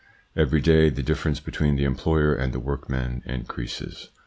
Every 0.35 0.61
day 0.61 0.89
the 0.89 1.03
difference 1.03 1.39
between 1.39 1.75
the 1.75 1.83
employer 1.83 2.33
and 2.33 2.53
the 2.53 2.59
workman 2.59 3.21
increases." 3.23 4.09